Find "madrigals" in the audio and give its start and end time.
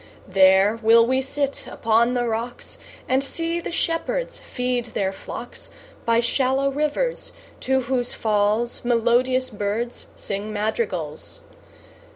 10.51-11.41